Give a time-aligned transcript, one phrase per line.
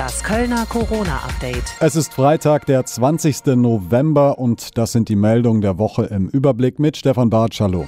[0.00, 1.74] Das Kölner Corona-Update.
[1.78, 3.44] Es ist Freitag, der 20.
[3.56, 7.60] November und das sind die Meldungen der Woche im Überblick mit Stefan Bartsch.
[7.60, 7.86] Hallo.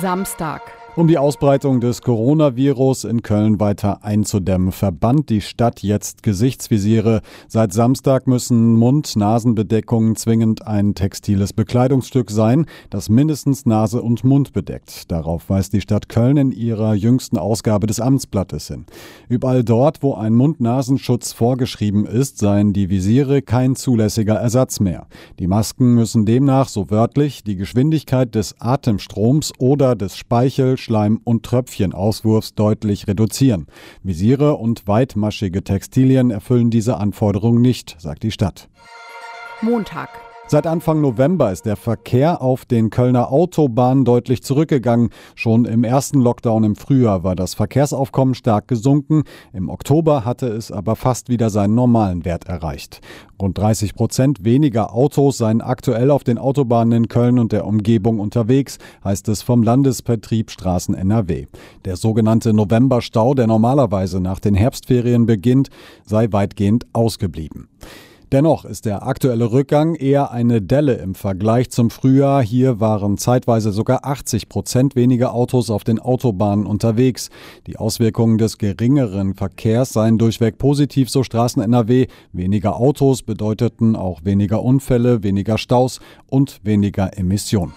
[0.00, 0.79] Samstag.
[0.96, 7.20] Um die Ausbreitung des Coronavirus in Köln weiter einzudämmen, verbannt die Stadt jetzt Gesichtsvisiere.
[7.46, 15.12] Seit Samstag müssen Mund-Nasenbedeckungen zwingend ein textiles Bekleidungsstück sein, das mindestens Nase und Mund bedeckt.
[15.12, 18.84] Darauf weist die Stadt Köln in ihrer jüngsten Ausgabe des Amtsblattes hin.
[19.28, 25.06] Überall dort, wo ein Mund-Nasenschutz vorgeschrieben ist, seien die Visiere kein zulässiger Ersatz mehr.
[25.38, 31.44] Die Masken müssen demnach, so wörtlich, die Geschwindigkeit des Atemstroms oder des Speichel Schleim- und
[31.44, 33.66] Tröpfchenauswurfs deutlich reduzieren.
[34.02, 38.68] Visiere und weitmaschige Textilien erfüllen diese Anforderung nicht, sagt die Stadt.
[39.62, 40.29] Montag.
[40.50, 45.10] Seit Anfang November ist der Verkehr auf den Kölner Autobahnen deutlich zurückgegangen.
[45.36, 49.22] Schon im ersten Lockdown im Frühjahr war das Verkehrsaufkommen stark gesunken.
[49.52, 53.00] Im Oktober hatte es aber fast wieder seinen normalen Wert erreicht.
[53.40, 58.18] Rund 30 Prozent weniger Autos seien aktuell auf den Autobahnen in Köln und der Umgebung
[58.18, 61.46] unterwegs, heißt es vom Landesbetrieb Straßen NRW.
[61.84, 65.68] Der sogenannte Novemberstau, der normalerweise nach den Herbstferien beginnt,
[66.04, 67.68] sei weitgehend ausgeblieben.
[68.32, 72.42] Dennoch ist der aktuelle Rückgang eher eine Delle im Vergleich zum Frühjahr.
[72.44, 77.30] Hier waren zeitweise sogar 80 Prozent weniger Autos auf den Autobahnen unterwegs.
[77.66, 82.06] Die Auswirkungen des geringeren Verkehrs seien durchweg positiv, so Straßen NRW.
[82.32, 87.72] Weniger Autos bedeuteten auch weniger Unfälle, weniger Staus und weniger Emissionen.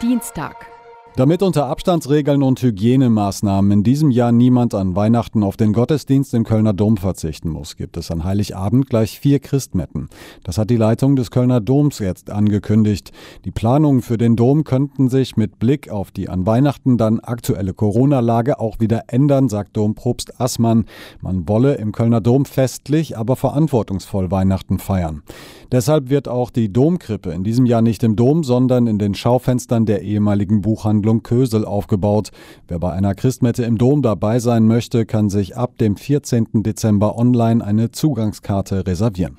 [0.00, 0.71] Dienstag.
[1.14, 6.42] Damit unter Abstandsregeln und Hygienemaßnahmen in diesem Jahr niemand an Weihnachten auf den Gottesdienst im
[6.42, 10.08] Kölner Dom verzichten muss, gibt es an Heiligabend gleich vier Christmetten.
[10.42, 13.12] Das hat die Leitung des Kölner Doms jetzt angekündigt.
[13.44, 17.74] Die Planungen für den Dom könnten sich mit Blick auf die an Weihnachten dann aktuelle
[17.74, 20.86] Corona-Lage auch wieder ändern, sagt Dompropst Assmann.
[21.20, 25.22] Man wolle im Kölner Dom festlich, aber verantwortungsvoll Weihnachten feiern.
[25.70, 29.84] Deshalb wird auch die Domkrippe in diesem Jahr nicht im Dom, sondern in den Schaufenstern
[29.84, 32.30] der ehemaligen Buchhandlung Kösel aufgebaut.
[32.68, 36.62] Wer bei einer Christmette im Dom dabei sein möchte, kann sich ab dem 14.
[36.62, 39.38] Dezember online eine Zugangskarte reservieren.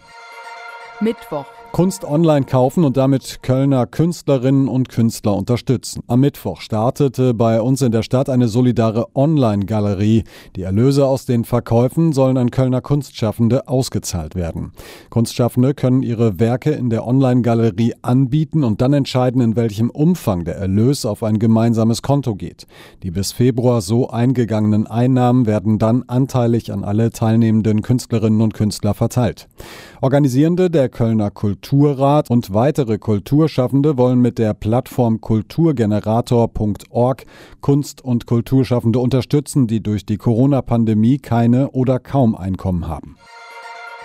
[1.00, 1.46] Mittwoch.
[1.74, 6.04] Kunst online kaufen und damit Kölner Künstlerinnen und Künstler unterstützen.
[6.06, 10.24] Am Mittwoch startete bei uns in der Stadt eine solidare Online-Galerie.
[10.56, 14.72] Die Erlöse aus den Verkäufen sollen an Kölner Kunstschaffende ausgezahlt werden.
[15.10, 20.58] Kunstschaffende können ihre Werke in der Online-Galerie anbieten und dann entscheiden, in welchem Umfang der
[20.58, 22.68] Erlös auf ein gemeinsames Konto geht.
[23.02, 28.94] Die bis Februar so eingegangenen Einnahmen werden dann anteilig an alle teilnehmenden Künstlerinnen und Künstler
[28.94, 29.48] verteilt.
[30.02, 31.32] Organisierende der Kölner
[31.64, 37.24] Kulturrat und weitere Kulturschaffende wollen mit der Plattform kulturgenerator.org
[37.62, 43.16] Kunst- und Kulturschaffende unterstützen, die durch die Corona-Pandemie keine oder kaum Einkommen haben.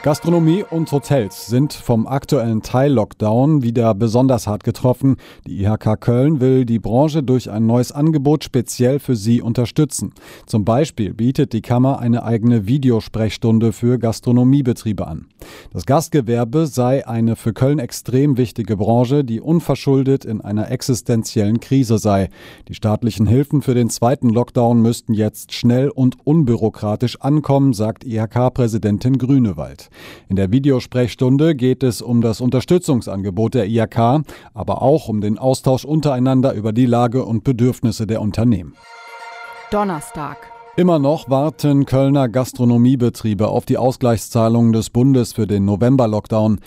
[0.04, 5.16] Gastronomie und Hotels sind vom aktuellen Teil-Lockdown wieder besonders hart getroffen.
[5.44, 10.14] Die IHK Köln will die Branche durch ein neues Angebot speziell für sie unterstützen.
[10.46, 15.26] Zum Beispiel bietet die Kammer eine eigene Videosprechstunde für Gastronomiebetriebe an.
[15.72, 21.98] Das Gastgewerbe sei eine für Köln extrem wichtige Branche, die unverschuldet in einer existenziellen Krise
[21.98, 22.28] sei.
[22.68, 29.18] Die staatlichen Hilfen für den zweiten Lockdown müssten jetzt schnell und unbürokratisch ankommen, sagt IHK-Präsidentin
[29.18, 29.87] Grünewald.
[30.28, 34.22] In der Videosprechstunde geht es um das Unterstützungsangebot der IHK,
[34.54, 38.74] aber auch um den Austausch untereinander über die Lage und Bedürfnisse der Unternehmen.
[39.70, 40.38] Donnerstag.
[40.78, 46.60] Immer noch warten Kölner Gastronomiebetriebe auf die Ausgleichszahlungen des Bundes für den November-Lockdown.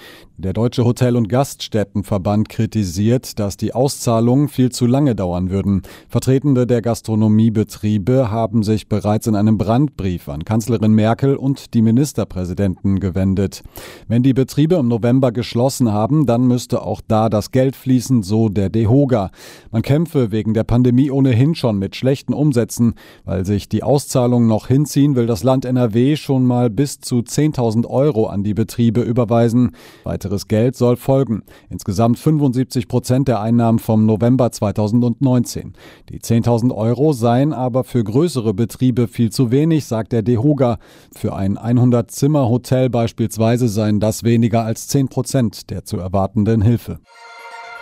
[0.43, 5.83] Der Deutsche Hotel- und Gaststättenverband kritisiert, dass die Auszahlungen viel zu lange dauern würden.
[6.09, 12.99] Vertretende der Gastronomiebetriebe haben sich bereits in einem Brandbrief an Kanzlerin Merkel und die Ministerpräsidenten
[12.99, 13.61] gewendet.
[14.07, 18.49] Wenn die Betriebe im November geschlossen haben, dann müsste auch da das Geld fließen, so
[18.49, 19.29] der DEHOGA.
[19.69, 22.95] Man kämpfe wegen der Pandemie ohnehin schon mit schlechten Umsätzen.
[23.25, 27.85] Weil sich die Auszahlungen noch hinziehen, will das Land NRW schon mal bis zu 10.000
[27.85, 29.75] Euro an die Betriebe überweisen.
[30.03, 31.43] Weitere Weiteres Geld soll folgen.
[31.69, 35.73] Insgesamt 75 Prozent der Einnahmen vom November 2019.
[36.07, 40.79] Die 10.000 Euro seien aber für größere Betriebe viel zu wenig, sagt der DEHOGA.
[41.13, 46.99] Für ein 100-Zimmer-Hotel beispielsweise seien das weniger als 10 Prozent der zu erwartenden Hilfe.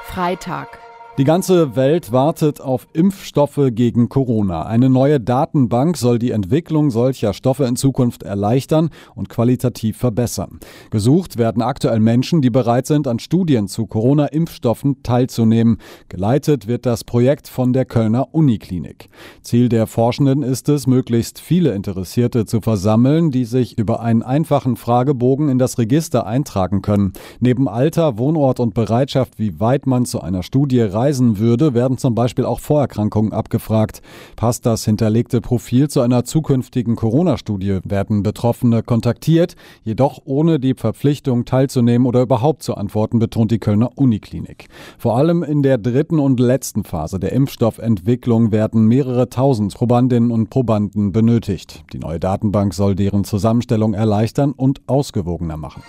[0.06, 0.79] Freitag.
[1.19, 4.62] Die ganze Welt wartet auf Impfstoffe gegen Corona.
[4.66, 10.62] Eine neue Datenbank soll die Entwicklung solcher Stoffe in Zukunft erleichtern und qualitativ verbessern.
[10.92, 15.80] Gesucht werden aktuell Menschen, die bereit sind, an Studien zu Corona-Impfstoffen teilzunehmen.
[16.07, 19.10] Geleitet wird das Projekt von der Kölner Uniklinik.
[19.42, 24.77] Ziel der Forschenden ist es, möglichst viele Interessierte zu versammeln, die sich über einen einfachen
[24.77, 27.12] Fragebogen in das Register eintragen können.
[27.42, 31.98] Neben Alter, Wohnort und Bereitschaft, wie weit man zu einer Studie reist, reisen würde, werden
[31.98, 34.04] zum Beispiel auch Vorerkrankungen abgefragt.
[34.36, 41.46] Passt das hinterlegte Profil zu einer zukünftigen Corona-Studie, werden Betroffene kontaktiert, jedoch ohne die Verpflichtung
[41.46, 44.68] teilzunehmen oder überhaupt zu antworten, betont die Kölner Uniklinik.
[45.00, 50.52] Vor allem in der dritten und letzten Phase der Impfstoffentwicklung werden mehrere tausend Probandinnen und
[50.52, 51.86] Probanden benötigt.
[51.92, 55.82] Die neue Datenbank soll deren Zusammenstellung erleichtern und ausgewogener machen.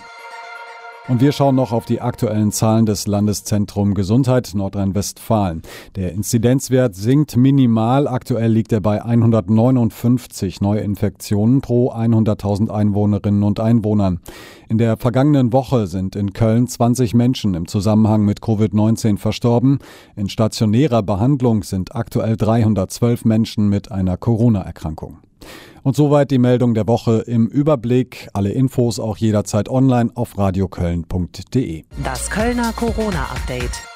[1.07, 5.63] Und wir schauen noch auf die aktuellen Zahlen des Landeszentrum Gesundheit Nordrhein-Westfalen.
[5.95, 8.07] Der Inzidenzwert sinkt minimal.
[8.07, 14.19] Aktuell liegt er bei 159 Neuinfektionen pro 100.000 Einwohnerinnen und Einwohnern.
[14.69, 19.79] In der vergangenen Woche sind in Köln 20 Menschen im Zusammenhang mit Covid-19 verstorben.
[20.15, 25.17] In stationärer Behandlung sind aktuell 312 Menschen mit einer Corona-Erkrankung.
[25.83, 28.29] Und soweit die Meldung der Woche im Überblick.
[28.33, 31.83] Alle Infos auch jederzeit online auf radioköln.de.
[32.03, 33.90] Das Kölner Corona-Update.